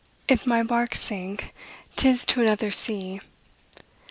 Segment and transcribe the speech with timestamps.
[0.27, 1.53] "If my bark sink,
[1.95, 3.21] 'tis to another sea."